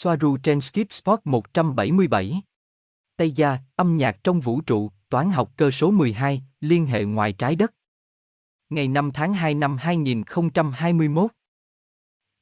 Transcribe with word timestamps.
Soaru 0.00 0.36
trên 0.36 0.60
Skip 0.60 0.92
Spot 0.92 1.20
177. 1.24 2.42
Tây 3.16 3.30
Gia, 3.30 3.58
âm 3.76 3.96
nhạc 3.96 4.24
trong 4.24 4.40
vũ 4.40 4.60
trụ, 4.60 4.90
toán 5.08 5.30
học 5.30 5.52
cơ 5.56 5.70
số 5.70 5.90
12, 5.90 6.42
liên 6.60 6.86
hệ 6.86 7.04
ngoài 7.04 7.32
trái 7.32 7.56
đất. 7.56 7.74
Ngày 8.70 8.88
5 8.88 9.10
tháng 9.14 9.34
2 9.34 9.54
năm 9.54 9.76
2021. 9.76 11.30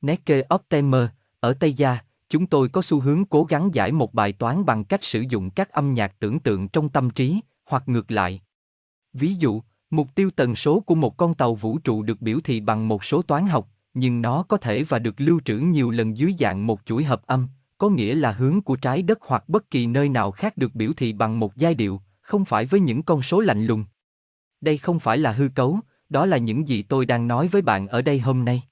Neke 0.01 0.43
Optimer, 0.55 1.09
ở 1.41 1.55
Tây 1.55 1.73
Gia, 1.73 1.99
chúng 2.29 2.47
tôi 2.47 2.69
có 2.69 2.83
xu 2.83 3.01
hướng 3.01 3.25
cố 3.25 3.45
gắng 3.45 3.71
giải 3.75 3.93
một 3.93 4.15
bài 4.15 4.33
toán 4.33 4.65
bằng 4.65 4.85
cách 4.85 5.05
sử 5.05 5.21
dụng 5.21 5.51
các 5.51 5.73
âm 5.73 5.95
nhạc 5.95 6.17
tưởng 6.19 6.39
tượng 6.39 6.69
trong 6.69 6.89
tâm 6.89 7.11
trí, 7.11 7.41
hoặc 7.65 7.83
ngược 7.87 8.11
lại. 8.11 8.43
Ví 9.13 9.35
dụ, 9.35 9.63
mục 9.91 10.15
tiêu 10.15 10.31
tần 10.37 10.57
số 10.57 10.81
của 10.81 10.95
một 10.95 11.17
con 11.17 11.35
tàu 11.35 11.55
vũ 11.55 11.79
trụ 11.79 12.03
được 12.03 12.21
biểu 12.21 12.41
thị 12.45 12.61
bằng 12.61 12.89
một 12.89 13.05
số 13.05 13.23
toán 13.23 13.47
học, 13.47 13.69
nhưng 13.97 14.23
nó 14.23 14.43
có 14.43 14.57
thể 14.57 14.83
và 14.83 14.99
được 14.99 15.15
lưu 15.21 15.41
trữ 15.45 15.59
nhiều 15.59 15.91
lần 15.91 16.17
dưới 16.17 16.35
dạng 16.39 16.67
một 16.67 16.81
chuỗi 16.85 17.05
hợp 17.05 17.27
âm, 17.27 17.49
có 17.79 17.89
nghĩa 17.89 18.15
là 18.15 18.33
hướng 18.33 18.61
của 18.61 18.77
trái 18.77 19.03
đất 19.03 19.19
hoặc 19.21 19.49
bất 19.49 19.71
kỳ 19.71 19.87
nơi 19.87 20.09
nào 20.09 20.31
khác 20.31 20.57
được 20.57 20.75
biểu 20.75 20.93
thị 20.97 21.13
bằng 21.13 21.41
một 21.41 21.57
giai 21.57 21.75
điệu, 21.75 22.01
không 22.21 22.45
phải 22.45 22.67
với 22.67 22.81
những 22.81 23.03
con 23.03 23.23
số 23.23 23.41
lạnh 23.41 23.67
lùng. 23.67 23.85
Đây 24.61 24.79
không 24.79 25.01
phải 25.01 25.19
là 25.19 25.33
hư 25.33 25.49
cấu, 25.55 25.81
đó 26.09 26.27
là 26.27 26.37
những 26.37 26.69
gì 26.69 26.83
tôi 26.83 27.07
đang 27.07 27.29
nói 27.29 27.49
với 27.49 27.63
bạn 27.63 27.89
ở 27.89 28.03
đây 28.03 28.21
hôm 28.21 28.45
nay. 28.45 28.63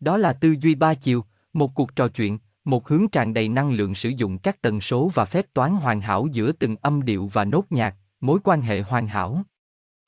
Đó 0.00 0.16
là 0.16 0.32
tư 0.32 0.56
duy 0.60 0.74
ba 0.74 0.94
chiều, 0.94 1.24
một 1.52 1.74
cuộc 1.74 1.96
trò 1.96 2.08
chuyện, 2.08 2.38
một 2.64 2.88
hướng 2.88 3.08
tràn 3.08 3.34
đầy 3.34 3.48
năng 3.48 3.72
lượng 3.72 3.94
sử 3.94 4.08
dụng 4.08 4.38
các 4.38 4.62
tần 4.62 4.80
số 4.80 5.10
và 5.14 5.24
phép 5.24 5.46
toán 5.54 5.74
hoàn 5.74 6.00
hảo 6.00 6.26
giữa 6.32 6.52
từng 6.52 6.76
âm 6.82 7.02
điệu 7.02 7.30
và 7.32 7.44
nốt 7.44 7.64
nhạc, 7.70 7.96
mối 8.20 8.38
quan 8.44 8.60
hệ 8.60 8.80
hoàn 8.80 9.06
hảo. 9.06 9.42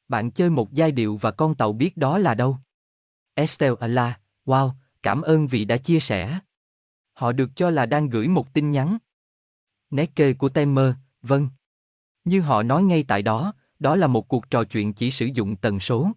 Bạn 0.09 0.31
chơi 0.31 0.51
một 0.51 0.73
giai 0.73 0.93
điệu 0.93 1.17
và 1.17 1.31
con 1.31 1.55
tàu 1.55 1.73
biết 1.73 1.97
đó 1.97 2.19
là 2.19 2.35
đâu. 2.35 2.59
Estelle 3.35 3.77
Allah, 3.81 4.21
wow, 4.47 4.71
cảm 5.03 5.23
ơn 5.23 5.47
vì 5.47 5.65
đã 5.65 5.77
chia 5.77 6.01
sẻ. 6.01 6.39
Họ 7.13 7.33
được 7.33 7.51
cho 7.57 7.71
là 7.71 7.87
đang 7.87 8.09
gửi 8.09 8.29
một 8.29 8.53
tin 8.53 8.71
nhắn. 8.71 8.99
Nét 9.91 10.17
kê 10.17 10.33
của 10.33 10.49
Temer, 10.49 10.95
vâng. 11.23 11.49
Như 12.25 12.41
họ 12.41 12.63
nói 12.63 12.83
ngay 12.83 13.05
tại 13.09 13.23
đó, 13.23 13.53
đó 13.79 13.97
là 13.97 14.07
một 14.07 14.29
cuộc 14.29 14.51
trò 14.51 14.65
chuyện 14.65 14.93
chỉ 14.93 15.11
sử 15.11 15.27
dụng 15.27 15.57
tần 15.57 15.81
số. 15.81 16.11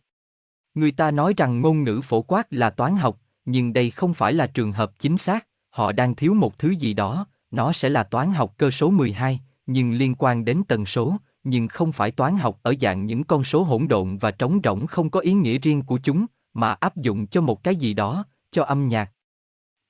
Người 0.74 0.92
ta 0.92 1.12
nói 1.12 1.34
rằng 1.38 1.62
ngôn 1.62 1.84
ngữ 1.84 2.02
phổ 2.04 2.22
quát 2.22 2.48
là 2.54 2.70
toán 2.70 2.96
học, 2.96 3.20
nhưng 3.46 3.74
đây 3.74 3.92
không 3.92 4.14
phải 4.14 4.34
là 4.34 4.48
trường 4.48 4.72
hợp 4.72 5.00
chính 5.00 5.18
xác, 5.18 5.48
họ 5.70 5.92
đang 5.92 6.16
thiếu 6.16 6.34
một 6.34 6.60
thứ 6.60 6.70
gì 6.70 6.94
đó, 6.94 7.28
nó 7.52 7.74
sẽ 7.74 7.90
là 7.90 8.04
toán 8.04 8.32
học 8.32 8.54
cơ 8.58 8.72
số 8.72 8.90
12, 8.90 9.40
nhưng 9.66 9.94
liên 9.94 10.16
quan 10.16 10.46
đến 10.46 10.64
tần 10.68 10.86
số, 10.86 11.16
nhưng 11.44 11.68
không 11.68 11.92
phải 11.92 12.12
toán 12.12 12.38
học 12.38 12.60
ở 12.64 12.74
dạng 12.82 13.06
những 13.06 13.24
con 13.24 13.44
số 13.44 13.64
hỗn 13.64 13.88
độn 13.88 14.18
và 14.18 14.32
trống 14.32 14.60
rỗng 14.64 14.88
không 14.88 15.10
có 15.10 15.20
ý 15.20 15.34
nghĩa 15.34 15.58
riêng 15.58 15.82
của 15.82 16.00
chúng, 16.04 16.26
mà 16.54 16.74
áp 16.74 16.98
dụng 16.98 17.28
cho 17.28 17.42
một 17.42 17.64
cái 17.64 17.76
gì 17.76 17.94
đó, 17.94 18.26
cho 18.52 18.64
âm 18.64 18.88
nhạc. 18.88 19.12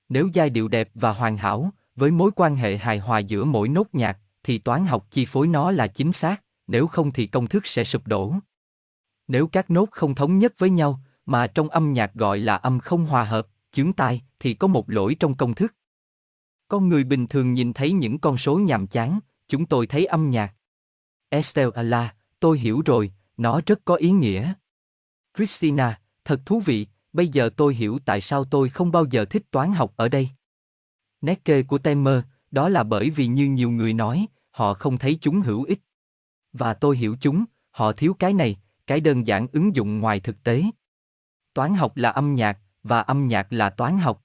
Nếu 0.09 0.29
giai 0.33 0.49
điệu 0.49 0.67
đẹp 0.67 0.89
và 0.93 1.13
hoàn 1.13 1.37
hảo, 1.37 1.71
với 1.95 2.11
mối 2.11 2.31
quan 2.35 2.55
hệ 2.55 2.77
hài 2.77 2.99
hòa 2.99 3.19
giữa 3.19 3.43
mỗi 3.43 3.69
nốt 3.69 3.87
nhạc, 3.93 4.17
thì 4.43 4.57
toán 4.57 4.85
học 4.85 5.07
chi 5.11 5.25
phối 5.25 5.47
nó 5.47 5.71
là 5.71 5.87
chính 5.87 6.13
xác, 6.13 6.43
nếu 6.67 6.87
không 6.87 7.11
thì 7.11 7.27
công 7.27 7.47
thức 7.47 7.67
sẽ 7.67 7.83
sụp 7.83 8.07
đổ. 8.07 8.33
Nếu 9.27 9.47
các 9.47 9.69
nốt 9.69 9.91
không 9.91 10.15
thống 10.15 10.37
nhất 10.37 10.53
với 10.57 10.69
nhau, 10.69 10.99
mà 11.25 11.47
trong 11.47 11.69
âm 11.69 11.93
nhạc 11.93 12.13
gọi 12.13 12.39
là 12.39 12.55
âm 12.55 12.79
không 12.79 13.05
hòa 13.05 13.23
hợp, 13.23 13.47
chướng 13.71 13.93
tai, 13.93 14.21
thì 14.39 14.53
có 14.53 14.67
một 14.67 14.89
lỗi 14.89 15.15
trong 15.19 15.35
công 15.35 15.53
thức. 15.53 15.75
Con 16.67 16.89
người 16.89 17.03
bình 17.03 17.27
thường 17.27 17.53
nhìn 17.53 17.73
thấy 17.73 17.91
những 17.91 18.19
con 18.19 18.37
số 18.37 18.59
nhàm 18.59 18.87
chán, 18.87 19.19
chúng 19.47 19.65
tôi 19.65 19.87
thấy 19.87 20.05
âm 20.05 20.29
nhạc. 20.29 20.53
Estelle 21.29 21.71
Allah, 21.75 22.15
tôi 22.39 22.59
hiểu 22.59 22.81
rồi, 22.85 23.11
nó 23.37 23.61
rất 23.65 23.79
có 23.85 23.95
ý 23.95 24.11
nghĩa. 24.11 24.53
Christina, 25.37 26.01
thật 26.29 26.45
thú 26.45 26.59
vị, 26.59 26.87
bây 27.13 27.27
giờ 27.27 27.49
tôi 27.57 27.75
hiểu 27.75 27.99
tại 28.05 28.21
sao 28.21 28.45
tôi 28.45 28.69
không 28.69 28.91
bao 28.91 29.05
giờ 29.05 29.25
thích 29.25 29.43
toán 29.51 29.71
học 29.71 29.93
ở 29.95 30.09
đây. 30.09 30.29
Nét 31.21 31.45
kê 31.45 31.63
của 31.63 31.77
Temer, 31.77 32.19
đó 32.51 32.69
là 32.69 32.83
bởi 32.83 33.09
vì 33.09 33.27
như 33.27 33.49
nhiều 33.49 33.71
người 33.71 33.93
nói, 33.93 34.27
họ 34.51 34.73
không 34.73 34.97
thấy 34.97 35.17
chúng 35.21 35.41
hữu 35.41 35.63
ích. 35.63 35.79
Và 36.53 36.73
tôi 36.73 36.97
hiểu 36.97 37.17
chúng, 37.21 37.45
họ 37.71 37.91
thiếu 37.91 38.13
cái 38.19 38.33
này, 38.33 38.59
cái 38.87 38.99
đơn 38.99 39.27
giản 39.27 39.47
ứng 39.51 39.75
dụng 39.75 39.99
ngoài 39.99 40.19
thực 40.19 40.43
tế. 40.43 40.63
Toán 41.53 41.75
học 41.75 41.97
là 41.97 42.09
âm 42.09 42.35
nhạc, 42.35 42.59
và 42.83 43.01
âm 43.01 43.27
nhạc 43.27 43.53
là 43.53 43.69
toán 43.69 43.97
học. 43.97 44.23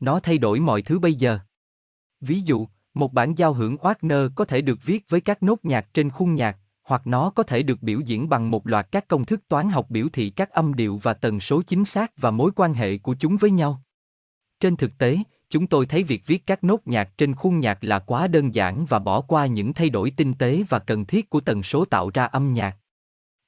Nó 0.00 0.20
thay 0.20 0.38
đổi 0.38 0.60
mọi 0.60 0.82
thứ 0.82 0.98
bây 0.98 1.14
giờ. 1.14 1.38
Ví 2.20 2.40
dụ, 2.40 2.66
một 2.94 3.12
bản 3.12 3.34
giao 3.34 3.52
hưởng 3.52 3.76
Wagner 3.76 4.30
có 4.34 4.44
thể 4.44 4.60
được 4.60 4.78
viết 4.84 5.04
với 5.08 5.20
các 5.20 5.42
nốt 5.42 5.64
nhạc 5.64 5.94
trên 5.94 6.10
khung 6.10 6.34
nhạc, 6.34 6.58
hoặc 6.86 7.06
nó 7.06 7.30
có 7.30 7.42
thể 7.42 7.62
được 7.62 7.82
biểu 7.82 8.00
diễn 8.00 8.28
bằng 8.28 8.50
một 8.50 8.66
loạt 8.66 8.88
các 8.92 9.08
công 9.08 9.24
thức 9.24 9.40
toán 9.48 9.68
học 9.68 9.86
biểu 9.90 10.06
thị 10.12 10.30
các 10.30 10.50
âm 10.50 10.74
điệu 10.74 11.00
và 11.02 11.14
tần 11.14 11.40
số 11.40 11.62
chính 11.62 11.84
xác 11.84 12.12
và 12.16 12.30
mối 12.30 12.50
quan 12.56 12.74
hệ 12.74 12.98
của 12.98 13.14
chúng 13.14 13.36
với 13.36 13.50
nhau. 13.50 13.82
Trên 14.60 14.76
thực 14.76 14.98
tế, 14.98 15.18
chúng 15.50 15.66
tôi 15.66 15.86
thấy 15.86 16.02
việc 16.02 16.26
viết 16.26 16.46
các 16.46 16.64
nốt 16.64 16.80
nhạc 16.84 17.18
trên 17.18 17.34
khuôn 17.34 17.60
nhạc 17.60 17.84
là 17.84 17.98
quá 17.98 18.26
đơn 18.26 18.54
giản 18.54 18.86
và 18.86 18.98
bỏ 18.98 19.20
qua 19.20 19.46
những 19.46 19.72
thay 19.72 19.90
đổi 19.90 20.10
tinh 20.10 20.34
tế 20.34 20.64
và 20.68 20.78
cần 20.78 21.04
thiết 21.04 21.30
của 21.30 21.40
tần 21.40 21.62
số 21.62 21.84
tạo 21.84 22.10
ra 22.14 22.24
âm 22.24 22.52
nhạc. 22.52 22.76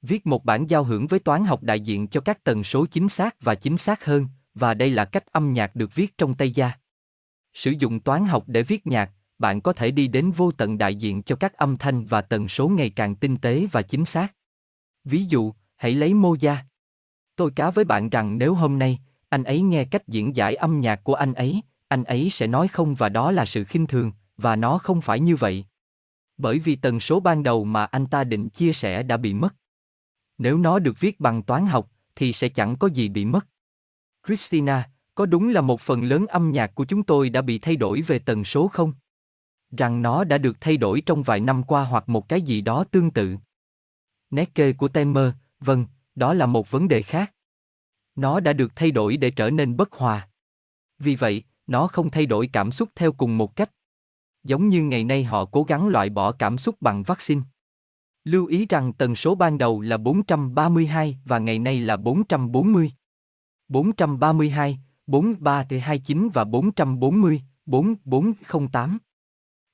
Viết 0.01 0.27
một 0.27 0.45
bản 0.45 0.67
giao 0.67 0.83
hưởng 0.83 1.07
với 1.07 1.19
toán 1.19 1.45
học 1.45 1.63
đại 1.63 1.79
diện 1.79 2.07
cho 2.07 2.21
các 2.21 2.43
tần 2.43 2.63
số 2.63 2.85
chính 2.85 3.09
xác 3.09 3.35
và 3.41 3.55
chính 3.55 3.77
xác 3.77 4.05
hơn, 4.05 4.27
và 4.53 4.73
đây 4.73 4.89
là 4.89 5.05
cách 5.05 5.31
âm 5.31 5.53
nhạc 5.53 5.75
được 5.75 5.95
viết 5.95 6.17
trong 6.17 6.33
Tây 6.33 6.51
Gia. 6.51 6.71
Sử 7.53 7.71
dụng 7.71 7.99
toán 7.99 8.25
học 8.25 8.43
để 8.47 8.63
viết 8.63 8.87
nhạc, 8.87 9.11
bạn 9.39 9.61
có 9.61 9.73
thể 9.73 9.91
đi 9.91 10.07
đến 10.07 10.31
vô 10.31 10.51
tận 10.51 10.77
đại 10.77 10.95
diện 10.95 11.23
cho 11.23 11.35
các 11.35 11.53
âm 11.53 11.77
thanh 11.77 12.05
và 12.05 12.21
tần 12.21 12.47
số 12.47 12.67
ngày 12.69 12.89
càng 12.89 13.15
tinh 13.15 13.37
tế 13.37 13.67
và 13.71 13.81
chính 13.81 14.05
xác. 14.05 14.33
Ví 15.03 15.23
dụ, 15.23 15.53
hãy 15.75 15.91
lấy 15.91 16.13
mô 16.13 16.35
gia. 16.39 16.57
Tôi 17.35 17.51
cá 17.51 17.71
với 17.71 17.85
bạn 17.85 18.09
rằng 18.09 18.37
nếu 18.37 18.53
hôm 18.53 18.79
nay, 18.79 18.99
anh 19.29 19.43
ấy 19.43 19.61
nghe 19.61 19.85
cách 19.85 20.07
diễn 20.07 20.35
giải 20.35 20.55
âm 20.55 20.79
nhạc 20.79 21.03
của 21.03 21.13
anh 21.13 21.33
ấy, 21.33 21.61
anh 21.87 22.03
ấy 22.03 22.29
sẽ 22.29 22.47
nói 22.47 22.67
không 22.67 22.95
và 22.95 23.09
đó 23.09 23.31
là 23.31 23.45
sự 23.45 23.63
khinh 23.63 23.87
thường, 23.87 24.11
và 24.37 24.55
nó 24.55 24.77
không 24.77 25.01
phải 25.01 25.19
như 25.19 25.35
vậy. 25.35 25.65
Bởi 26.37 26.59
vì 26.59 26.75
tần 26.75 26.99
số 26.99 27.19
ban 27.19 27.43
đầu 27.43 27.63
mà 27.63 27.85
anh 27.85 28.07
ta 28.07 28.23
định 28.23 28.49
chia 28.49 28.73
sẻ 28.73 29.03
đã 29.03 29.17
bị 29.17 29.33
mất. 29.33 29.55
Nếu 30.37 30.57
nó 30.57 30.79
được 30.79 30.99
viết 30.99 31.19
bằng 31.19 31.43
toán 31.43 31.65
học, 31.65 31.91
thì 32.15 32.33
sẽ 32.33 32.49
chẳng 32.49 32.75
có 32.75 32.87
gì 32.87 33.09
bị 33.09 33.25
mất. 33.25 33.47
Christina, 34.27 34.89
có 35.15 35.25
đúng 35.25 35.49
là 35.49 35.61
một 35.61 35.81
phần 35.81 36.03
lớn 36.03 36.27
âm 36.27 36.51
nhạc 36.51 36.75
của 36.75 36.85
chúng 36.85 37.03
tôi 37.03 37.29
đã 37.29 37.41
bị 37.41 37.59
thay 37.59 37.75
đổi 37.75 38.01
về 38.01 38.19
tần 38.19 38.45
số 38.45 38.67
không? 38.67 38.93
Rằng 39.71 40.01
nó 40.01 40.23
đã 40.23 40.37
được 40.37 40.61
thay 40.61 40.77
đổi 40.77 41.01
trong 41.01 41.23
vài 41.23 41.39
năm 41.39 41.63
qua 41.63 41.83
hoặc 41.83 42.09
một 42.09 42.29
cái 42.29 42.41
gì 42.41 42.61
đó 42.61 42.83
tương 42.91 43.11
tự. 43.11 43.37
Nét 44.29 44.55
kê 44.55 44.73
của 44.73 44.87
Temer, 44.87 45.33
vâng, 45.59 45.85
đó 46.15 46.33
là 46.33 46.45
một 46.45 46.71
vấn 46.71 46.87
đề 46.87 47.01
khác. 47.01 47.33
Nó 48.15 48.39
đã 48.39 48.53
được 48.53 48.71
thay 48.75 48.91
đổi 48.91 49.17
để 49.17 49.31
trở 49.31 49.49
nên 49.49 49.77
bất 49.77 49.93
hòa. 49.93 50.29
Vì 50.99 51.15
vậy, 51.15 51.43
nó 51.67 51.87
không 51.87 52.09
thay 52.09 52.25
đổi 52.25 52.49
cảm 52.53 52.71
xúc 52.71 52.89
theo 52.95 53.11
cùng 53.11 53.37
một 53.37 53.55
cách. 53.55 53.71
Giống 54.43 54.69
như 54.69 54.83
ngày 54.83 55.03
nay 55.03 55.23
họ 55.23 55.45
cố 55.45 55.63
gắng 55.63 55.87
loại 55.87 56.09
bỏ 56.09 56.31
cảm 56.31 56.57
xúc 56.57 56.75
bằng 56.81 57.03
vaccine. 57.03 57.41
Lưu 58.23 58.45
ý 58.45 58.65
rằng 58.65 58.93
tần 58.93 59.15
số 59.15 59.35
ban 59.35 59.57
đầu 59.57 59.81
là 59.81 59.97
432 59.97 61.17
và 61.25 61.39
ngày 61.39 61.59
nay 61.59 61.79
là 61.79 61.97
440. 61.97 62.91
432, 63.67 64.79
4329 65.07 66.29
và 66.33 66.43
440, 66.43 67.41
4408. 67.65 68.97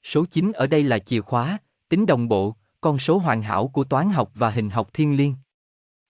Số 0.05 0.25
9 0.25 0.51
ở 0.51 0.67
đây 0.67 0.83
là 0.83 0.99
chìa 0.99 1.21
khóa, 1.21 1.57
tính 1.89 2.05
đồng 2.05 2.27
bộ, 2.27 2.55
con 2.81 2.99
số 2.99 3.17
hoàn 3.17 3.41
hảo 3.41 3.67
của 3.67 3.83
toán 3.83 4.09
học 4.09 4.31
và 4.35 4.49
hình 4.49 4.69
học 4.69 4.89
thiên 4.93 5.17
liêng. 5.17 5.35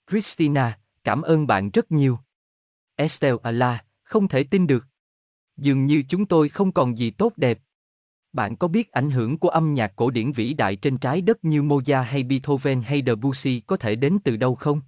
Christina, 0.09 0.79
cảm 1.03 1.22
ơn 1.22 1.47
bạn 1.47 1.69
rất 1.69 1.91
nhiều. 1.91 2.19
Estelle 2.95 3.38
Ala, 3.44 3.83
không 4.03 4.28
thể 4.28 4.44
tin 4.44 4.67
được. 4.67 4.85
Dường 5.57 5.85
như 5.85 6.03
chúng 6.09 6.25
tôi 6.25 6.50
không 6.50 6.72
còn 6.72 6.97
gì 6.97 7.11
tốt 7.11 7.33
đẹp. 7.38 7.59
Bạn 8.33 8.56
có 8.56 8.67
biết 8.67 8.91
ảnh 8.91 9.11
hưởng 9.11 9.38
của 9.38 9.50
âm 9.50 9.73
nhạc 9.73 9.95
cổ 9.95 10.09
điển 10.09 10.31
vĩ 10.31 10.53
đại 10.53 10.75
trên 10.75 10.97
trái 10.97 11.22
đất 11.22 11.45
như 11.45 11.63
Mozart 11.63 12.03
hay 12.03 12.23
Beethoven 12.23 12.81
hay 12.81 13.03
Debussy 13.06 13.59
có 13.59 13.77
thể 13.77 13.95
đến 13.95 14.17
từ 14.23 14.38
đâu 14.38 14.56
không? 14.56 14.81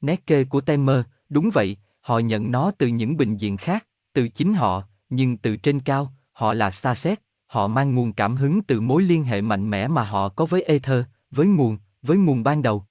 Nét 0.00 0.26
kê 0.26 0.44
của 0.44 0.60
Temer, 0.60 1.00
đúng 1.28 1.50
vậy, 1.52 1.76
họ 2.00 2.18
nhận 2.18 2.50
nó 2.50 2.72
từ 2.78 2.86
những 2.86 3.16
bình 3.16 3.36
diện 3.36 3.56
khác, 3.56 3.86
từ 4.12 4.28
chính 4.28 4.54
họ, 4.54 4.82
nhưng 5.10 5.36
từ 5.36 5.56
trên 5.56 5.80
cao, 5.80 6.12
họ 6.32 6.54
là 6.54 6.70
xa 6.70 6.94
xét, 6.94 7.20
họ 7.52 7.68
mang 7.68 7.94
nguồn 7.94 8.12
cảm 8.12 8.36
hứng 8.36 8.62
từ 8.62 8.80
mối 8.80 9.02
liên 9.02 9.24
hệ 9.24 9.40
mạnh 9.40 9.70
mẽ 9.70 9.88
mà 9.88 10.04
họ 10.04 10.28
có 10.28 10.46
với 10.46 10.62
ether, 10.62 11.04
với 11.30 11.46
nguồn, 11.46 11.78
với 12.02 12.16
nguồn 12.16 12.42
ban 12.42 12.62
đầu. 12.62 12.84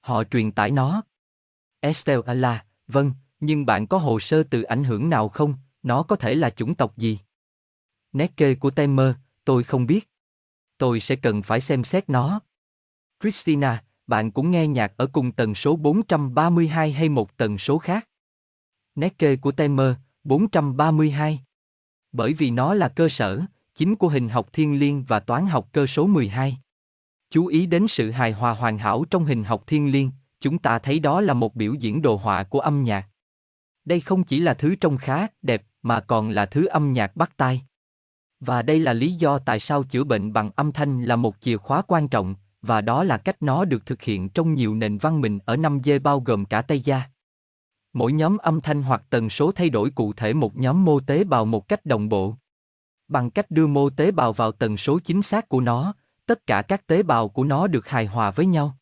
Họ 0.00 0.24
truyền 0.24 0.52
tải 0.52 0.70
nó. 0.70 1.02
Estelle 1.80 2.22
Allah, 2.26 2.66
vâng, 2.88 3.12
nhưng 3.40 3.66
bạn 3.66 3.86
có 3.86 3.98
hồ 3.98 4.20
sơ 4.20 4.42
từ 4.42 4.62
ảnh 4.62 4.84
hưởng 4.84 5.08
nào 5.08 5.28
không, 5.28 5.54
nó 5.82 6.02
có 6.02 6.16
thể 6.16 6.34
là 6.34 6.50
chủng 6.50 6.74
tộc 6.74 6.96
gì? 6.96 7.18
Nét 8.12 8.36
kê 8.36 8.54
của 8.54 8.70
Temer, 8.70 9.14
tôi 9.44 9.64
không 9.64 9.86
biết. 9.86 10.10
Tôi 10.78 11.00
sẽ 11.00 11.16
cần 11.16 11.42
phải 11.42 11.60
xem 11.60 11.84
xét 11.84 12.10
nó. 12.10 12.40
Christina, 13.22 13.84
bạn 14.06 14.30
cũng 14.30 14.50
nghe 14.50 14.66
nhạc 14.66 14.92
ở 14.96 15.06
cùng 15.06 15.32
tần 15.32 15.54
số 15.54 15.76
432 15.76 16.92
hay 16.92 17.08
một 17.08 17.36
tần 17.36 17.58
số 17.58 17.78
khác? 17.78 18.08
Nét 18.94 19.18
kê 19.18 19.36
của 19.36 19.52
Temer, 19.52 19.94
432. 20.24 21.40
Bởi 22.12 22.34
vì 22.34 22.50
nó 22.50 22.74
là 22.74 22.88
cơ 22.88 23.08
sở, 23.08 23.40
chính 23.80 23.96
của 23.96 24.08
hình 24.08 24.28
học 24.28 24.48
thiên 24.52 24.78
liên 24.78 25.04
và 25.08 25.20
toán 25.20 25.46
học 25.46 25.68
cơ 25.72 25.86
số 25.86 26.06
12. 26.06 26.58
Chú 27.30 27.46
ý 27.46 27.66
đến 27.66 27.88
sự 27.88 28.10
hài 28.10 28.32
hòa 28.32 28.52
hoàn 28.52 28.78
hảo 28.78 29.04
trong 29.10 29.24
hình 29.24 29.44
học 29.44 29.62
thiên 29.66 29.92
liên, 29.92 30.10
chúng 30.40 30.58
ta 30.58 30.78
thấy 30.78 30.98
đó 30.98 31.20
là 31.20 31.34
một 31.34 31.54
biểu 31.54 31.74
diễn 31.74 32.02
đồ 32.02 32.16
họa 32.16 32.42
của 32.42 32.60
âm 32.60 32.84
nhạc. 32.84 33.08
Đây 33.84 34.00
không 34.00 34.24
chỉ 34.24 34.40
là 34.40 34.54
thứ 34.54 34.74
trông 34.74 34.96
khá, 34.96 35.26
đẹp, 35.42 35.62
mà 35.82 36.00
còn 36.00 36.30
là 36.30 36.46
thứ 36.46 36.66
âm 36.66 36.92
nhạc 36.92 37.16
bắt 37.16 37.36
tai. 37.36 37.62
Và 38.40 38.62
đây 38.62 38.78
là 38.78 38.92
lý 38.92 39.12
do 39.12 39.38
tại 39.38 39.60
sao 39.60 39.82
chữa 39.82 40.04
bệnh 40.04 40.32
bằng 40.32 40.50
âm 40.56 40.72
thanh 40.72 41.02
là 41.02 41.16
một 41.16 41.36
chìa 41.40 41.56
khóa 41.56 41.82
quan 41.82 42.08
trọng, 42.08 42.34
và 42.62 42.80
đó 42.80 43.04
là 43.04 43.16
cách 43.16 43.42
nó 43.42 43.64
được 43.64 43.86
thực 43.86 44.02
hiện 44.02 44.28
trong 44.28 44.54
nhiều 44.54 44.74
nền 44.74 44.98
văn 44.98 45.20
minh 45.20 45.38
ở 45.44 45.56
năm 45.56 45.80
dê 45.84 45.98
bao 45.98 46.20
gồm 46.20 46.44
cả 46.44 46.62
Tây 46.62 46.80
Gia. 46.80 47.02
Mỗi 47.92 48.12
nhóm 48.12 48.38
âm 48.38 48.60
thanh 48.60 48.82
hoặc 48.82 49.02
tần 49.10 49.30
số 49.30 49.52
thay 49.52 49.70
đổi 49.70 49.90
cụ 49.90 50.12
thể 50.12 50.32
một 50.32 50.56
nhóm 50.56 50.84
mô 50.84 51.00
tế 51.00 51.24
bào 51.24 51.44
một 51.44 51.68
cách 51.68 51.86
đồng 51.86 52.08
bộ. 52.08 52.36
Bằng 53.10 53.30
cách 53.30 53.50
đưa 53.50 53.66
mô 53.66 53.90
tế 53.90 54.10
bào 54.10 54.32
vào 54.32 54.52
tần 54.52 54.76
số 54.76 54.98
chính 55.04 55.22
xác 55.22 55.48
của 55.48 55.60
nó, 55.60 55.94
tất 56.26 56.46
cả 56.46 56.62
các 56.62 56.86
tế 56.86 57.02
bào 57.02 57.28
của 57.28 57.44
nó 57.44 57.66
được 57.66 57.88
hài 57.88 58.06
hòa 58.06 58.30
với 58.30 58.46
nhau. 58.46 58.76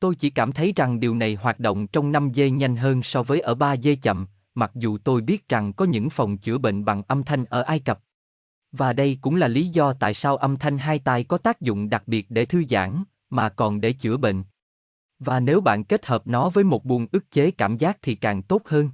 Tôi 0.00 0.14
chỉ 0.14 0.30
cảm 0.30 0.52
thấy 0.52 0.72
rằng 0.76 1.00
điều 1.00 1.14
này 1.14 1.34
hoạt 1.34 1.60
động 1.60 1.86
trong 1.86 2.12
5 2.12 2.32
giây 2.32 2.50
nhanh 2.50 2.76
hơn 2.76 3.02
so 3.02 3.22
với 3.22 3.40
ở 3.40 3.54
3 3.54 3.72
giây 3.72 3.96
chậm, 3.96 4.26
mặc 4.54 4.70
dù 4.74 4.98
tôi 4.98 5.20
biết 5.20 5.48
rằng 5.48 5.72
có 5.72 5.84
những 5.84 6.10
phòng 6.10 6.38
chữa 6.38 6.58
bệnh 6.58 6.84
bằng 6.84 7.02
âm 7.08 7.24
thanh 7.24 7.44
ở 7.44 7.62
Ai 7.62 7.80
Cập. 7.80 8.00
Và 8.72 8.92
đây 8.92 9.18
cũng 9.20 9.36
là 9.36 9.48
lý 9.48 9.68
do 9.68 9.92
tại 9.92 10.14
sao 10.14 10.36
âm 10.36 10.56
thanh 10.56 10.78
hai 10.78 10.98
tai 10.98 11.24
có 11.24 11.38
tác 11.38 11.60
dụng 11.60 11.90
đặc 11.90 12.02
biệt 12.06 12.26
để 12.28 12.44
thư 12.44 12.64
giãn, 12.68 13.04
mà 13.30 13.48
còn 13.48 13.80
để 13.80 13.92
chữa 13.92 14.16
bệnh. 14.16 14.44
Và 15.18 15.40
nếu 15.40 15.60
bạn 15.60 15.84
kết 15.84 16.06
hợp 16.06 16.26
nó 16.26 16.50
với 16.50 16.64
một 16.64 16.84
buồng 16.84 17.06
ức 17.12 17.30
chế 17.30 17.50
cảm 17.50 17.76
giác 17.76 17.98
thì 18.02 18.14
càng 18.14 18.42
tốt 18.42 18.62
hơn. 18.64 18.90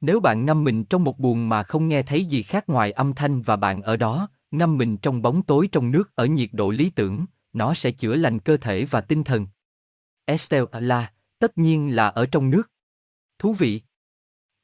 Nếu 0.00 0.20
bạn 0.20 0.44
ngâm 0.44 0.64
mình 0.64 0.84
trong 0.84 1.04
một 1.04 1.18
buồng 1.18 1.48
mà 1.48 1.62
không 1.62 1.88
nghe 1.88 2.02
thấy 2.02 2.24
gì 2.24 2.42
khác 2.42 2.68
ngoài 2.68 2.92
âm 2.92 3.14
thanh 3.14 3.42
và 3.42 3.56
bạn 3.56 3.82
ở 3.82 3.96
đó, 3.96 4.28
ngâm 4.50 4.78
mình 4.78 4.96
trong 4.96 5.22
bóng 5.22 5.42
tối 5.42 5.68
trong 5.72 5.90
nước 5.90 6.14
ở 6.14 6.26
nhiệt 6.26 6.50
độ 6.52 6.70
lý 6.70 6.90
tưởng, 6.90 7.26
nó 7.52 7.74
sẽ 7.74 7.90
chữa 7.90 8.16
lành 8.16 8.38
cơ 8.38 8.56
thể 8.56 8.84
và 8.84 9.00
tinh 9.00 9.24
thần. 9.24 9.46
Estelle 10.24 10.66
là, 10.72 11.12
tất 11.38 11.58
nhiên 11.58 11.96
là 11.96 12.08
ở 12.08 12.26
trong 12.26 12.50
nước. 12.50 12.70
Thú 13.38 13.52
vị. 13.52 13.82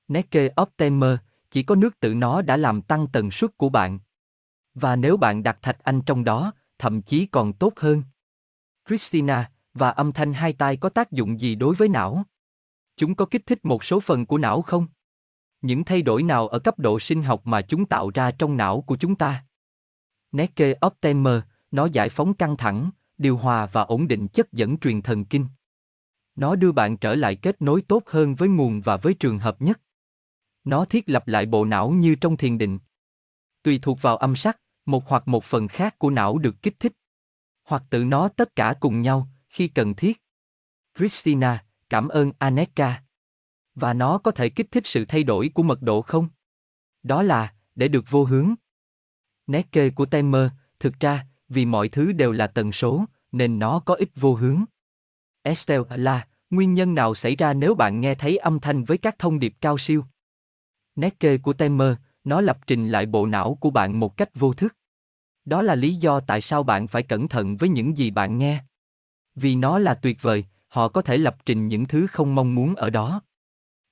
Neke 0.09 0.49
Optimer, 0.63 1.19
chỉ 1.51 1.63
có 1.63 1.75
nước 1.75 2.01
tự 2.01 2.15
nó 2.15 2.43
đã 2.43 2.57
làm 2.57 2.83
tăng 2.83 3.07
tần 3.13 3.31
suất 3.31 3.59
của 3.59 3.69
bạn. 3.69 3.99
Và 4.75 4.97
nếu 4.97 5.17
bạn 5.17 5.43
đặt 5.43 5.59
thạch 5.63 5.79
anh 5.85 6.03
trong 6.03 6.25
đó, 6.25 6.53
thậm 6.79 7.03
chí 7.03 7.27
còn 7.27 7.53
tốt 7.53 7.73
hơn. 7.77 8.03
Christina, 8.89 9.51
và 9.75 9.91
âm 9.91 10.13
thanh 10.13 10.33
hai 10.33 10.53
tai 10.53 10.77
có 10.77 10.89
tác 10.89 11.13
dụng 11.13 11.41
gì 11.41 11.55
đối 11.55 11.75
với 11.75 11.89
não? 11.89 12.25
Chúng 12.97 13.15
có 13.15 13.27
kích 13.27 13.47
thích 13.47 13.65
một 13.65 13.85
số 13.85 14.01
phần 14.01 14.27
của 14.27 14.39
não 14.39 14.63
không? 14.63 14.87
Những 15.65 15.85
thay 15.85 16.03
đổi 16.03 16.23
nào 16.23 16.49
ở 16.49 16.59
cấp 16.59 16.79
độ 16.79 17.01
sinh 17.01 17.23
học 17.23 17.47
mà 17.47 17.63
chúng 17.63 17.87
tạo 17.87 18.11
ra 18.15 18.31
trong 18.31 18.57
não 18.57 18.81
của 18.81 18.97
chúng 18.97 19.15
ta? 19.15 19.45
Neke 20.33 20.75
Optimer, 20.87 21.43
nó 21.71 21.87
giải 21.87 22.09
phóng 22.09 22.35
căng 22.35 22.57
thẳng, 22.57 22.91
điều 23.19 23.37
hòa 23.37 23.67
và 23.67 23.83
ổn 23.83 24.09
định 24.09 24.29
chất 24.29 24.53
dẫn 24.53 24.79
truyền 24.79 25.03
thần 25.03 25.25
kinh. 25.25 25.47
Nó 26.37 26.57
đưa 26.57 26.73
bạn 26.73 26.97
trở 26.97 27.15
lại 27.15 27.37
kết 27.37 27.63
nối 27.63 27.83
tốt 27.83 28.03
hơn 28.07 28.35
với 28.35 28.49
nguồn 28.49 28.81
và 28.81 28.97
với 28.97 29.15
trường 29.15 29.39
hợp 29.39 29.63
nhất. 29.63 29.81
Nó 30.65 30.85
thiết 30.85 31.09
lập 31.09 31.29
lại 31.29 31.47
bộ 31.47 31.65
não 31.65 31.91
như 31.91 32.15
trong 32.15 32.37
thiền 32.37 32.59
định. 32.59 32.79
Tùy 33.63 33.79
thuộc 33.83 34.03
vào 34.03 34.17
âm 34.17 34.37
sắc, 34.37 34.61
một 34.87 35.09
hoặc 35.09 35.29
một 35.29 35.45
phần 35.45 35.69
khác 35.69 35.99
của 35.99 36.11
não 36.11 36.39
được 36.39 36.63
kích 36.63 36.81
thích. 36.81 36.93
Hoặc 37.63 37.83
tự 37.91 38.05
nó 38.05 38.29
tất 38.29 38.57
cả 38.57 38.75
cùng 38.81 39.01
nhau, 39.01 39.29
khi 39.49 39.69
cần 39.69 39.95
thiết. 39.95 40.23
Christina, 40.99 41.65
cảm 41.91 42.09
ơn 42.09 42.33
Aneka. 42.39 43.04
Và 43.75 43.93
nó 43.93 44.19
có 44.19 44.31
thể 44.31 44.49
kích 44.49 44.71
thích 44.71 44.87
sự 44.87 45.05
thay 45.05 45.23
đổi 45.23 45.51
của 45.55 45.63
mật 45.63 45.83
độ 45.83 46.03
không? 46.03 46.29
Đó 47.03 47.23
là, 47.23 47.55
để 47.75 47.89
được 47.89 48.05
vô 48.11 48.25
hướng. 48.25 48.55
Nét 49.47 49.73
kê 49.73 49.91
của 49.91 50.07
timer, 50.07 50.51
thực 50.81 51.01
ra, 51.01 51.27
vì 51.49 51.67
mọi 51.67 51.89
thứ 51.89 52.13
đều 52.13 52.33
là 52.33 52.47
tần 52.47 52.73
số, 52.73 53.05
nên 53.33 53.59
nó 53.59 53.81
có 53.81 53.95
ít 53.95 54.09
vô 54.15 54.35
hướng. 54.35 54.65
Estelle 55.43 55.97
là, 55.97 56.27
nguyên 56.51 56.75
nhân 56.75 56.95
nào 56.95 57.15
xảy 57.15 57.37
ra 57.37 57.53
nếu 57.53 57.75
bạn 57.75 58.01
nghe 58.01 58.15
thấy 58.15 58.37
âm 58.37 58.61
thanh 58.61 58.85
với 58.85 58.99
các 58.99 59.19
thông 59.19 59.39
điệp 59.39 59.55
cao 59.61 59.79
siêu? 59.79 60.05
Nét 60.97 61.21
kê 61.21 61.39
của 61.39 61.53
timer, 61.53 61.95
nó 62.25 62.41
lập 62.41 62.59
trình 62.67 62.89
lại 62.89 63.07
bộ 63.07 63.27
não 63.27 63.59
của 63.61 63.71
bạn 63.71 64.01
một 64.01 64.17
cách 64.17 64.31
vô 64.35 64.53
thức. 64.53 64.77
Đó 65.45 65.63
là 65.63 65.75
lý 65.75 65.95
do 65.95 66.21
tại 66.21 66.41
sao 66.41 66.63
bạn 66.63 66.87
phải 66.87 67.03
cẩn 67.03 67.29
thận 67.29 67.57
với 67.57 67.69
những 67.69 67.97
gì 67.97 68.11
bạn 68.11 68.39
nghe. 68.39 68.65
Vì 69.35 69.57
nó 69.57 69.79
là 69.79 69.95
tuyệt 69.95 70.23
vời, 70.23 70.45
họ 70.69 70.89
có 70.89 71.03
thể 71.03 71.17
lập 71.17 71.37
trình 71.47 71.69
những 71.69 71.87
thứ 71.87 72.07
không 72.07 72.35
mong 72.35 72.55
muốn 72.55 72.75
ở 72.75 72.91
đó. 72.91 73.23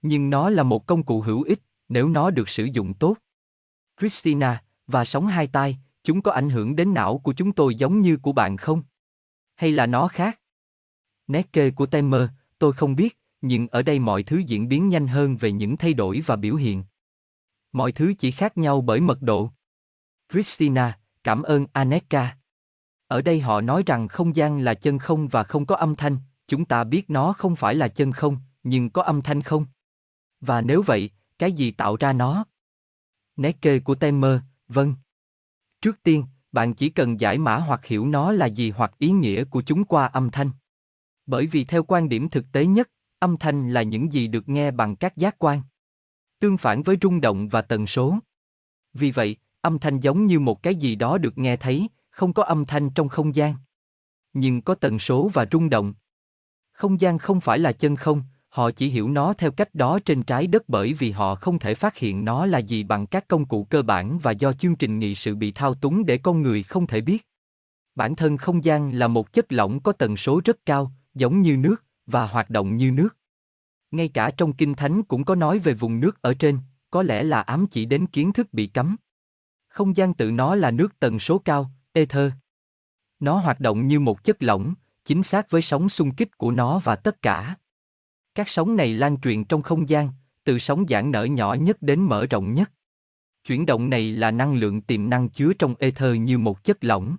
Nhưng 0.02 0.30
nó 0.30 0.50
là 0.50 0.62
một 0.62 0.86
công 0.86 1.02
cụ 1.02 1.20
hữu 1.20 1.42
ích, 1.42 1.60
nếu 1.88 2.08
nó 2.08 2.30
được 2.30 2.48
sử 2.48 2.64
dụng 2.64 2.94
tốt. 2.94 3.16
Christina, 4.00 4.62
và 4.86 5.04
sóng 5.04 5.26
hai 5.26 5.46
tai, 5.46 5.78
chúng 6.04 6.22
có 6.22 6.32
ảnh 6.32 6.50
hưởng 6.50 6.76
đến 6.76 6.94
não 6.94 7.18
của 7.18 7.32
chúng 7.32 7.52
tôi 7.52 7.74
giống 7.74 8.00
như 8.00 8.16
của 8.16 8.32
bạn 8.32 8.56
không? 8.56 8.82
Hay 9.54 9.72
là 9.72 9.86
nó 9.86 10.08
khác? 10.08 10.40
Nét 11.26 11.52
kê 11.52 11.70
của 11.70 11.86
Temer, 11.86 12.28
tôi 12.58 12.72
không 12.72 12.96
biết, 12.96 13.18
nhưng 13.40 13.68
ở 13.68 13.82
đây 13.82 13.98
mọi 13.98 14.22
thứ 14.22 14.38
diễn 14.38 14.68
biến 14.68 14.88
nhanh 14.88 15.06
hơn 15.06 15.36
về 15.36 15.52
những 15.52 15.76
thay 15.76 15.94
đổi 15.94 16.22
và 16.26 16.36
biểu 16.36 16.54
hiện. 16.54 16.84
Mọi 17.72 17.92
thứ 17.92 18.14
chỉ 18.18 18.30
khác 18.30 18.58
nhau 18.58 18.80
bởi 18.80 19.00
mật 19.00 19.22
độ. 19.22 19.50
Christina, 20.32 20.98
cảm 21.24 21.42
ơn 21.42 21.66
Aneka. 21.72 22.36
Ở 23.06 23.22
đây 23.22 23.40
họ 23.40 23.60
nói 23.60 23.82
rằng 23.86 24.08
không 24.08 24.36
gian 24.36 24.58
là 24.58 24.74
chân 24.74 24.98
không 24.98 25.28
và 25.28 25.42
không 25.42 25.66
có 25.66 25.76
âm 25.76 25.96
thanh, 25.96 26.16
chúng 26.48 26.64
ta 26.64 26.84
biết 26.84 27.10
nó 27.10 27.32
không 27.32 27.56
phải 27.56 27.74
là 27.74 27.88
chân 27.88 28.12
không, 28.12 28.36
nhưng 28.62 28.90
có 28.90 29.02
âm 29.02 29.22
thanh 29.22 29.42
không? 29.42 29.66
Và 30.42 30.60
nếu 30.60 30.82
vậy, 30.82 31.10
cái 31.38 31.52
gì 31.52 31.70
tạo 31.70 31.96
ra 31.96 32.12
nó? 32.12 32.44
Nét 33.36 33.62
kê 33.62 33.78
của 33.78 33.94
Temer, 33.94 34.40
vâng. 34.68 34.94
Trước 35.80 36.02
tiên, 36.02 36.24
bạn 36.52 36.74
chỉ 36.74 36.90
cần 36.90 37.20
giải 37.20 37.38
mã 37.38 37.56
hoặc 37.56 37.84
hiểu 37.84 38.06
nó 38.06 38.32
là 38.32 38.46
gì 38.46 38.70
hoặc 38.70 38.98
ý 38.98 39.10
nghĩa 39.10 39.44
của 39.44 39.62
chúng 39.62 39.84
qua 39.84 40.06
âm 40.06 40.30
thanh. 40.30 40.50
Bởi 41.26 41.46
vì 41.46 41.64
theo 41.64 41.82
quan 41.82 42.08
điểm 42.08 42.28
thực 42.28 42.44
tế 42.52 42.66
nhất, 42.66 42.90
âm 43.18 43.36
thanh 43.36 43.70
là 43.70 43.82
những 43.82 44.12
gì 44.12 44.26
được 44.26 44.48
nghe 44.48 44.70
bằng 44.70 44.96
các 44.96 45.16
giác 45.16 45.38
quan. 45.38 45.62
Tương 46.38 46.58
phản 46.58 46.82
với 46.82 46.96
rung 47.02 47.20
động 47.20 47.48
và 47.48 47.62
tần 47.62 47.86
số. 47.86 48.18
Vì 48.94 49.10
vậy, 49.10 49.36
âm 49.60 49.78
thanh 49.78 50.00
giống 50.00 50.26
như 50.26 50.40
một 50.40 50.62
cái 50.62 50.74
gì 50.74 50.94
đó 50.94 51.18
được 51.18 51.38
nghe 51.38 51.56
thấy, 51.56 51.88
không 52.10 52.32
có 52.32 52.42
âm 52.42 52.64
thanh 52.64 52.90
trong 52.90 53.08
không 53.08 53.34
gian. 53.34 53.54
Nhưng 54.32 54.62
có 54.62 54.74
tần 54.74 54.98
số 54.98 55.30
và 55.34 55.46
rung 55.52 55.70
động. 55.70 55.94
Không 56.72 57.00
gian 57.00 57.18
không 57.18 57.40
phải 57.40 57.58
là 57.58 57.72
chân 57.72 57.96
không, 57.96 58.22
họ 58.52 58.70
chỉ 58.70 58.88
hiểu 58.88 59.08
nó 59.08 59.32
theo 59.32 59.50
cách 59.50 59.74
đó 59.74 59.98
trên 60.04 60.22
trái 60.22 60.46
đất 60.46 60.68
bởi 60.68 60.92
vì 60.92 61.10
họ 61.10 61.34
không 61.34 61.58
thể 61.58 61.74
phát 61.74 61.96
hiện 61.96 62.24
nó 62.24 62.46
là 62.46 62.58
gì 62.58 62.82
bằng 62.82 63.06
các 63.06 63.28
công 63.28 63.44
cụ 63.44 63.64
cơ 63.64 63.82
bản 63.82 64.18
và 64.18 64.30
do 64.30 64.52
chương 64.52 64.76
trình 64.76 64.98
nghị 64.98 65.14
sự 65.14 65.34
bị 65.34 65.52
thao 65.52 65.74
túng 65.74 66.06
để 66.06 66.18
con 66.18 66.42
người 66.42 66.62
không 66.62 66.86
thể 66.86 67.00
biết. 67.00 67.26
Bản 67.94 68.16
thân 68.16 68.36
không 68.36 68.64
gian 68.64 68.94
là 68.94 69.08
một 69.08 69.32
chất 69.32 69.52
lỏng 69.52 69.80
có 69.80 69.92
tần 69.92 70.16
số 70.16 70.40
rất 70.44 70.56
cao, 70.66 70.92
giống 71.14 71.42
như 71.42 71.56
nước, 71.56 71.84
và 72.06 72.26
hoạt 72.26 72.50
động 72.50 72.76
như 72.76 72.90
nước. 72.90 73.16
Ngay 73.90 74.08
cả 74.08 74.30
trong 74.36 74.52
Kinh 74.52 74.74
Thánh 74.74 75.02
cũng 75.02 75.24
có 75.24 75.34
nói 75.34 75.58
về 75.58 75.74
vùng 75.74 76.00
nước 76.00 76.22
ở 76.22 76.34
trên, 76.34 76.58
có 76.90 77.02
lẽ 77.02 77.22
là 77.22 77.40
ám 77.40 77.66
chỉ 77.66 77.84
đến 77.84 78.06
kiến 78.06 78.32
thức 78.32 78.52
bị 78.52 78.66
cấm. 78.66 78.96
Không 79.68 79.96
gian 79.96 80.14
tự 80.14 80.30
nó 80.30 80.54
là 80.54 80.70
nước 80.70 80.98
tần 81.00 81.18
số 81.18 81.38
cao, 81.38 81.70
ether. 81.92 82.32
Nó 83.20 83.38
hoạt 83.38 83.60
động 83.60 83.86
như 83.86 84.00
một 84.00 84.24
chất 84.24 84.42
lỏng, 84.42 84.74
chính 85.04 85.22
xác 85.22 85.50
với 85.50 85.62
sóng 85.62 85.88
xung 85.88 86.14
kích 86.14 86.38
của 86.38 86.50
nó 86.50 86.78
và 86.78 86.96
tất 86.96 87.22
cả. 87.22 87.56
Các 88.34 88.48
sóng 88.48 88.76
này 88.76 88.94
lan 88.94 89.20
truyền 89.20 89.44
trong 89.44 89.62
không 89.62 89.88
gian, 89.88 90.10
từ 90.44 90.58
sóng 90.58 90.84
giãn 90.88 91.10
nở 91.10 91.24
nhỏ 91.24 91.54
nhất 91.54 91.76
đến 91.80 92.00
mở 92.00 92.26
rộng 92.26 92.52
nhất. 92.52 92.70
Chuyển 93.44 93.66
động 93.66 93.90
này 93.90 94.12
là 94.12 94.30
năng 94.30 94.54
lượng 94.54 94.80
tiềm 94.80 95.10
năng 95.10 95.28
chứa 95.28 95.52
trong 95.58 95.74
ether 95.78 96.16
như 96.16 96.38
một 96.38 96.64
chất 96.64 96.84
lỏng. 96.84 97.16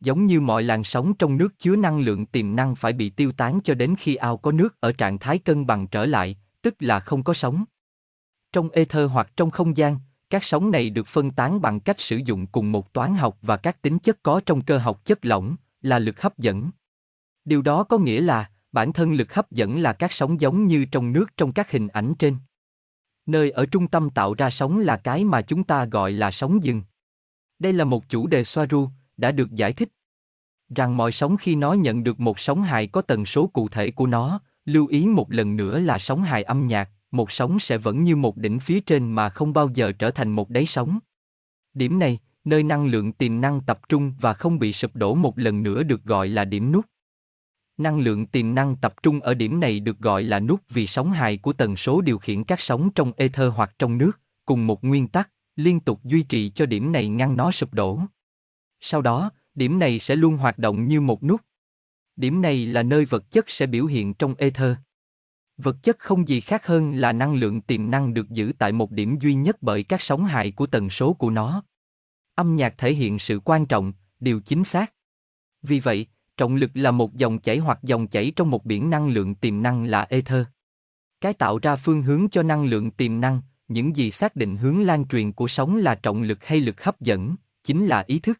Giống 0.00 0.26
như 0.26 0.40
mọi 0.40 0.62
làn 0.62 0.84
sóng 0.84 1.14
trong 1.14 1.36
nước 1.36 1.58
chứa 1.58 1.76
năng 1.76 2.00
lượng 2.00 2.26
tiềm 2.26 2.56
năng 2.56 2.74
phải 2.74 2.92
bị 2.92 3.10
tiêu 3.10 3.32
tán 3.32 3.60
cho 3.64 3.74
đến 3.74 3.94
khi 3.98 4.14
ao 4.14 4.36
có 4.36 4.52
nước 4.52 4.80
ở 4.80 4.92
trạng 4.92 5.18
thái 5.18 5.38
cân 5.38 5.66
bằng 5.66 5.86
trở 5.86 6.06
lại, 6.06 6.36
tức 6.62 6.74
là 6.78 7.00
không 7.00 7.22
có 7.22 7.34
sóng. 7.34 7.64
Trong 8.52 8.70
ether 8.70 9.10
hoặc 9.10 9.32
trong 9.36 9.50
không 9.50 9.76
gian, 9.76 9.98
các 10.30 10.44
sóng 10.44 10.70
này 10.70 10.90
được 10.90 11.06
phân 11.06 11.30
tán 11.30 11.60
bằng 11.60 11.80
cách 11.80 12.00
sử 12.00 12.16
dụng 12.16 12.46
cùng 12.46 12.72
một 12.72 12.92
toán 12.92 13.14
học 13.14 13.38
và 13.42 13.56
các 13.56 13.82
tính 13.82 13.98
chất 13.98 14.22
có 14.22 14.40
trong 14.46 14.62
cơ 14.64 14.78
học 14.78 15.04
chất 15.04 15.24
lỏng, 15.24 15.56
là 15.82 15.98
lực 15.98 16.20
hấp 16.20 16.38
dẫn. 16.38 16.70
Điều 17.44 17.62
đó 17.62 17.84
có 17.84 17.98
nghĩa 17.98 18.20
là, 18.20 18.50
bản 18.72 18.92
thân 18.92 19.12
lực 19.12 19.34
hấp 19.34 19.50
dẫn 19.50 19.80
là 19.80 19.92
các 19.92 20.12
sóng 20.12 20.40
giống 20.40 20.66
như 20.66 20.84
trong 20.84 21.12
nước 21.12 21.36
trong 21.36 21.52
các 21.52 21.70
hình 21.70 21.88
ảnh 21.88 22.14
trên. 22.18 22.36
Nơi 23.26 23.50
ở 23.50 23.66
trung 23.66 23.88
tâm 23.88 24.10
tạo 24.10 24.34
ra 24.34 24.50
sóng 24.50 24.78
là 24.78 24.96
cái 24.96 25.24
mà 25.24 25.42
chúng 25.42 25.64
ta 25.64 25.84
gọi 25.84 26.12
là 26.12 26.30
sóng 26.30 26.64
dừng. 26.64 26.82
Đây 27.58 27.72
là 27.72 27.84
một 27.84 28.08
chủ 28.08 28.26
đề 28.26 28.44
Soaru, 28.44 28.88
đã 29.16 29.32
được 29.32 29.52
giải 29.52 29.72
thích. 29.72 29.88
Rằng 30.76 30.96
mọi 30.96 31.12
sóng 31.12 31.36
khi 31.36 31.54
nó 31.54 31.72
nhận 31.72 32.04
được 32.04 32.20
một 32.20 32.38
sóng 32.38 32.62
hài 32.62 32.86
có 32.86 33.02
tần 33.02 33.26
số 33.26 33.46
cụ 33.46 33.68
thể 33.68 33.90
của 33.90 34.06
nó, 34.06 34.40
lưu 34.64 34.86
ý 34.86 35.06
một 35.06 35.32
lần 35.32 35.56
nữa 35.56 35.78
là 35.78 35.98
sóng 35.98 36.22
hài 36.22 36.42
âm 36.42 36.66
nhạc, 36.66 36.90
một 37.10 37.32
sóng 37.32 37.60
sẽ 37.60 37.78
vẫn 37.78 38.04
như 38.04 38.16
một 38.16 38.36
đỉnh 38.36 38.60
phía 38.60 38.80
trên 38.80 39.12
mà 39.12 39.28
không 39.28 39.52
bao 39.52 39.70
giờ 39.74 39.92
trở 39.92 40.10
thành 40.10 40.30
một 40.30 40.50
đáy 40.50 40.66
sóng. 40.66 40.98
Điểm 41.74 41.98
này, 41.98 42.18
nơi 42.44 42.62
năng 42.62 42.86
lượng 42.86 43.12
tiềm 43.12 43.40
năng 43.40 43.60
tập 43.60 43.80
trung 43.88 44.14
và 44.20 44.32
không 44.32 44.58
bị 44.58 44.72
sụp 44.72 44.96
đổ 44.96 45.14
một 45.14 45.38
lần 45.38 45.62
nữa 45.62 45.82
được 45.82 46.04
gọi 46.04 46.28
là 46.28 46.44
điểm 46.44 46.72
nút. 46.72 46.86
Năng 47.82 48.00
lượng 48.00 48.26
tiềm 48.26 48.54
năng 48.54 48.76
tập 48.76 48.94
trung 49.02 49.20
ở 49.20 49.34
điểm 49.34 49.60
này 49.60 49.80
được 49.80 49.98
gọi 49.98 50.22
là 50.22 50.40
nút 50.40 50.60
vì 50.68 50.86
sóng 50.86 51.12
hài 51.12 51.36
của 51.36 51.52
tần 51.52 51.76
số 51.76 52.00
điều 52.00 52.18
khiển 52.18 52.44
các 52.44 52.60
sóng 52.60 52.90
trong 52.94 53.12
ether 53.16 53.52
hoặc 53.54 53.74
trong 53.78 53.98
nước, 53.98 54.20
cùng 54.44 54.66
một 54.66 54.84
nguyên 54.84 55.08
tắc, 55.08 55.30
liên 55.56 55.80
tục 55.80 56.00
duy 56.04 56.22
trì 56.22 56.50
cho 56.50 56.66
điểm 56.66 56.92
này 56.92 57.08
ngăn 57.08 57.36
nó 57.36 57.50
sụp 57.50 57.74
đổ. 57.74 58.00
Sau 58.80 59.02
đó, 59.02 59.30
điểm 59.54 59.78
này 59.78 59.98
sẽ 59.98 60.16
luôn 60.16 60.36
hoạt 60.36 60.58
động 60.58 60.88
như 60.88 61.00
một 61.00 61.22
nút. 61.22 61.40
Điểm 62.16 62.42
này 62.42 62.66
là 62.66 62.82
nơi 62.82 63.04
vật 63.04 63.30
chất 63.30 63.50
sẽ 63.50 63.66
biểu 63.66 63.86
hiện 63.86 64.14
trong 64.14 64.34
ether. 64.34 64.76
Vật 65.56 65.76
chất 65.82 65.98
không 65.98 66.28
gì 66.28 66.40
khác 66.40 66.66
hơn 66.66 66.92
là 66.94 67.12
năng 67.12 67.34
lượng 67.34 67.60
tiềm 67.60 67.90
năng 67.90 68.14
được 68.14 68.30
giữ 68.30 68.52
tại 68.58 68.72
một 68.72 68.90
điểm 68.90 69.18
duy 69.20 69.34
nhất 69.34 69.56
bởi 69.60 69.82
các 69.82 70.02
sóng 70.02 70.24
hài 70.24 70.52
của 70.52 70.66
tần 70.66 70.90
số 70.90 71.12
của 71.12 71.30
nó. 71.30 71.62
Âm 72.34 72.56
nhạc 72.56 72.74
thể 72.78 72.94
hiện 72.94 73.18
sự 73.18 73.40
quan 73.44 73.66
trọng, 73.66 73.92
điều 74.20 74.40
chính 74.40 74.64
xác. 74.64 74.92
Vì 75.62 75.80
vậy, 75.80 76.06
trọng 76.36 76.54
lực 76.54 76.70
là 76.74 76.90
một 76.90 77.14
dòng 77.14 77.38
chảy 77.38 77.58
hoặc 77.58 77.78
dòng 77.82 78.06
chảy 78.06 78.32
trong 78.36 78.50
một 78.50 78.64
biển 78.64 78.90
năng 78.90 79.08
lượng 79.08 79.34
tiềm 79.34 79.62
năng 79.62 79.84
là 79.84 80.02
ether. 80.02 80.46
Cái 81.20 81.32
tạo 81.32 81.58
ra 81.58 81.76
phương 81.76 82.02
hướng 82.02 82.28
cho 82.28 82.42
năng 82.42 82.64
lượng 82.64 82.90
tiềm 82.90 83.20
năng, 83.20 83.40
những 83.68 83.96
gì 83.96 84.10
xác 84.10 84.36
định 84.36 84.56
hướng 84.56 84.82
lan 84.82 85.06
truyền 85.08 85.32
của 85.32 85.48
sóng 85.48 85.76
là 85.76 85.94
trọng 85.94 86.22
lực 86.22 86.44
hay 86.44 86.60
lực 86.60 86.84
hấp 86.84 87.00
dẫn, 87.00 87.36
chính 87.64 87.86
là 87.86 88.04
ý 88.06 88.18
thức. 88.18 88.38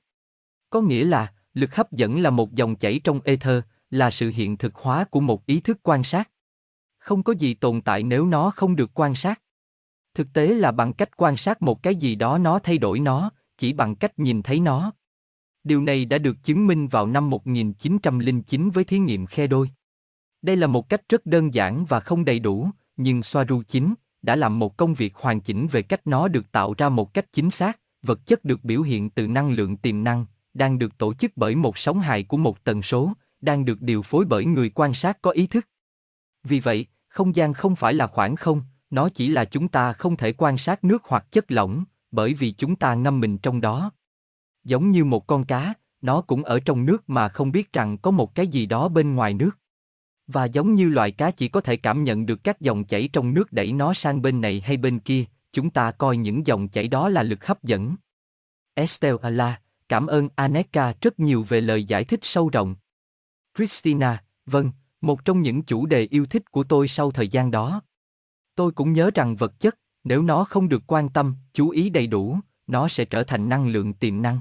Có 0.70 0.80
nghĩa 0.80 1.04
là, 1.04 1.32
lực 1.54 1.74
hấp 1.74 1.92
dẫn 1.92 2.20
là 2.20 2.30
một 2.30 2.54
dòng 2.54 2.76
chảy 2.76 3.00
trong 3.04 3.20
ether, 3.24 3.62
là 3.90 4.10
sự 4.10 4.32
hiện 4.34 4.56
thực 4.56 4.74
hóa 4.74 5.04
của 5.04 5.20
một 5.20 5.46
ý 5.46 5.60
thức 5.60 5.78
quan 5.82 6.04
sát. 6.04 6.30
Không 6.98 7.22
có 7.22 7.32
gì 7.32 7.54
tồn 7.54 7.80
tại 7.80 8.02
nếu 8.02 8.26
nó 8.26 8.50
không 8.50 8.76
được 8.76 8.90
quan 8.94 9.14
sát. 9.14 9.42
Thực 10.14 10.32
tế 10.32 10.46
là 10.54 10.72
bằng 10.72 10.92
cách 10.92 11.16
quan 11.16 11.36
sát 11.36 11.62
một 11.62 11.82
cái 11.82 11.96
gì 11.96 12.14
đó 12.14 12.38
nó 12.38 12.58
thay 12.58 12.78
đổi 12.78 13.00
nó, 13.00 13.30
chỉ 13.58 13.72
bằng 13.72 13.96
cách 13.96 14.18
nhìn 14.18 14.42
thấy 14.42 14.60
nó. 14.60 14.92
Điều 15.64 15.82
này 15.82 16.04
đã 16.04 16.18
được 16.18 16.36
chứng 16.42 16.66
minh 16.66 16.88
vào 16.88 17.06
năm 17.06 17.30
1909 17.30 18.70
với 18.70 18.84
thí 18.84 18.98
nghiệm 18.98 19.26
khe 19.26 19.46
đôi. 19.46 19.70
Đây 20.42 20.56
là 20.56 20.66
một 20.66 20.88
cách 20.88 21.02
rất 21.08 21.26
đơn 21.26 21.54
giản 21.54 21.84
và 21.84 22.00
không 22.00 22.24
đầy 22.24 22.38
đủ, 22.38 22.70
nhưng 22.96 23.22
Soaru 23.22 23.62
chính 23.62 23.94
đã 24.22 24.36
làm 24.36 24.58
một 24.58 24.76
công 24.76 24.94
việc 24.94 25.14
hoàn 25.14 25.40
chỉnh 25.40 25.66
về 25.66 25.82
cách 25.82 26.06
nó 26.06 26.28
được 26.28 26.52
tạo 26.52 26.74
ra 26.78 26.88
một 26.88 27.14
cách 27.14 27.32
chính 27.32 27.50
xác, 27.50 27.80
vật 28.02 28.26
chất 28.26 28.44
được 28.44 28.64
biểu 28.64 28.82
hiện 28.82 29.10
từ 29.10 29.26
năng 29.26 29.52
lượng 29.52 29.76
tiềm 29.76 30.04
năng, 30.04 30.26
đang 30.54 30.78
được 30.78 30.98
tổ 30.98 31.14
chức 31.14 31.32
bởi 31.36 31.54
một 31.54 31.78
sóng 31.78 32.00
hài 32.00 32.22
của 32.22 32.36
một 32.36 32.64
tần 32.64 32.82
số, 32.82 33.12
đang 33.40 33.64
được 33.64 33.82
điều 33.82 34.02
phối 34.02 34.24
bởi 34.24 34.44
người 34.44 34.70
quan 34.70 34.94
sát 34.94 35.22
có 35.22 35.30
ý 35.30 35.46
thức. 35.46 35.68
Vì 36.44 36.60
vậy, 36.60 36.86
không 37.08 37.36
gian 37.36 37.52
không 37.52 37.76
phải 37.76 37.94
là 37.94 38.06
khoảng 38.06 38.36
không, 38.36 38.62
nó 38.90 39.08
chỉ 39.08 39.28
là 39.28 39.44
chúng 39.44 39.68
ta 39.68 39.92
không 39.92 40.16
thể 40.16 40.32
quan 40.32 40.58
sát 40.58 40.84
nước 40.84 41.02
hoặc 41.04 41.32
chất 41.32 41.50
lỏng, 41.50 41.84
bởi 42.10 42.34
vì 42.34 42.52
chúng 42.52 42.76
ta 42.76 42.94
ngâm 42.94 43.20
mình 43.20 43.38
trong 43.38 43.60
đó. 43.60 43.90
Giống 44.64 44.90
như 44.90 45.04
một 45.04 45.26
con 45.26 45.44
cá, 45.44 45.74
nó 46.00 46.20
cũng 46.20 46.44
ở 46.44 46.60
trong 46.60 46.86
nước 46.86 47.10
mà 47.10 47.28
không 47.28 47.52
biết 47.52 47.72
rằng 47.72 47.98
có 47.98 48.10
một 48.10 48.34
cái 48.34 48.46
gì 48.46 48.66
đó 48.66 48.88
bên 48.88 49.14
ngoài 49.14 49.34
nước. 49.34 49.50
Và 50.26 50.44
giống 50.44 50.74
như 50.74 50.88
loài 50.88 51.10
cá 51.10 51.30
chỉ 51.30 51.48
có 51.48 51.60
thể 51.60 51.76
cảm 51.76 52.04
nhận 52.04 52.26
được 52.26 52.44
các 52.44 52.60
dòng 52.60 52.84
chảy 52.84 53.08
trong 53.12 53.34
nước 53.34 53.52
đẩy 53.52 53.72
nó 53.72 53.94
sang 53.94 54.22
bên 54.22 54.40
này 54.40 54.60
hay 54.60 54.76
bên 54.76 54.98
kia, 54.98 55.24
chúng 55.52 55.70
ta 55.70 55.90
coi 55.90 56.16
những 56.16 56.46
dòng 56.46 56.68
chảy 56.68 56.88
đó 56.88 57.08
là 57.08 57.22
lực 57.22 57.46
hấp 57.46 57.62
dẫn. 57.62 57.96
Estelle 58.74 59.18
à 59.22 59.28
Ala, 59.28 59.60
cảm 59.88 60.06
ơn 60.06 60.28
Aneka 60.34 60.94
rất 61.00 61.20
nhiều 61.20 61.42
về 61.48 61.60
lời 61.60 61.84
giải 61.84 62.04
thích 62.04 62.20
sâu 62.22 62.48
rộng. 62.48 62.76
Christina, 63.56 64.24
vâng, 64.46 64.72
một 65.00 65.24
trong 65.24 65.42
những 65.42 65.62
chủ 65.62 65.86
đề 65.86 66.06
yêu 66.10 66.26
thích 66.26 66.50
của 66.50 66.64
tôi 66.64 66.88
sau 66.88 67.10
thời 67.10 67.28
gian 67.28 67.50
đó. 67.50 67.82
Tôi 68.54 68.72
cũng 68.72 68.92
nhớ 68.92 69.10
rằng 69.14 69.36
vật 69.36 69.60
chất, 69.60 69.78
nếu 70.04 70.22
nó 70.22 70.44
không 70.44 70.68
được 70.68 70.82
quan 70.86 71.08
tâm, 71.08 71.34
chú 71.52 71.68
ý 71.68 71.90
đầy 71.90 72.06
đủ, 72.06 72.38
nó 72.66 72.88
sẽ 72.88 73.04
trở 73.04 73.22
thành 73.24 73.48
năng 73.48 73.68
lượng 73.68 73.94
tiềm 73.94 74.22
năng. 74.22 74.40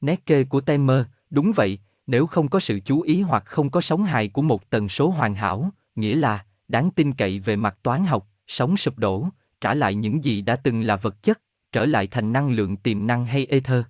Nét 0.00 0.26
kê 0.26 0.44
của 0.44 0.60
Temer, 0.60 1.04
đúng 1.30 1.52
vậy, 1.52 1.78
nếu 2.06 2.26
không 2.26 2.48
có 2.48 2.60
sự 2.60 2.80
chú 2.84 3.00
ý 3.00 3.22
hoặc 3.22 3.42
không 3.46 3.70
có 3.70 3.80
sóng 3.80 4.04
hài 4.04 4.28
của 4.28 4.42
một 4.42 4.70
tần 4.70 4.88
số 4.88 5.08
hoàn 5.08 5.34
hảo, 5.34 5.70
nghĩa 5.94 6.14
là 6.14 6.44
đáng 6.68 6.90
tin 6.90 7.12
cậy 7.12 7.38
về 7.38 7.56
mặt 7.56 7.78
toán 7.82 8.04
học, 8.04 8.28
sóng 8.46 8.76
sụp 8.76 8.98
đổ, 8.98 9.28
trả 9.60 9.74
lại 9.74 9.94
những 9.94 10.24
gì 10.24 10.42
đã 10.42 10.56
từng 10.56 10.80
là 10.80 10.96
vật 10.96 11.22
chất, 11.22 11.40
trở 11.72 11.86
lại 11.86 12.06
thành 12.06 12.32
năng 12.32 12.50
lượng 12.50 12.76
tiềm 12.76 13.06
năng 13.06 13.26
hay 13.26 13.46
ether. 13.46 13.82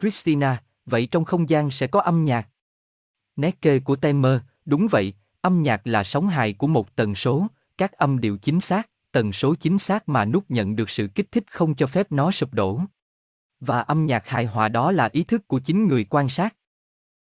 Christina, 0.00 0.62
vậy 0.86 1.06
trong 1.06 1.24
không 1.24 1.48
gian 1.48 1.70
sẽ 1.70 1.86
có 1.86 2.00
âm 2.00 2.24
nhạc. 2.24 2.48
Nét 3.36 3.62
kê 3.62 3.78
của 3.78 3.96
Temer, 3.96 4.40
đúng 4.64 4.86
vậy, 4.90 5.14
âm 5.40 5.62
nhạc 5.62 5.86
là 5.86 6.04
sóng 6.04 6.28
hài 6.28 6.52
của 6.52 6.66
một 6.66 6.96
tần 6.96 7.14
số, 7.14 7.46
các 7.78 7.92
âm 7.92 8.20
điệu 8.20 8.36
chính 8.36 8.60
xác, 8.60 8.88
tần 9.12 9.32
số 9.32 9.54
chính 9.54 9.78
xác 9.78 10.08
mà 10.08 10.24
nút 10.24 10.44
nhận 10.48 10.76
được 10.76 10.90
sự 10.90 11.08
kích 11.14 11.32
thích 11.32 11.44
không 11.50 11.74
cho 11.74 11.86
phép 11.86 12.12
nó 12.12 12.30
sụp 12.30 12.54
đổ. 12.54 12.80
Và 13.66 13.80
âm 13.80 14.06
nhạc 14.06 14.28
hài 14.28 14.46
hòa 14.46 14.68
đó 14.68 14.92
là 14.92 15.08
ý 15.12 15.24
thức 15.24 15.48
của 15.48 15.60
chính 15.60 15.88
người 15.88 16.04
quan 16.04 16.28
sát. 16.28 16.54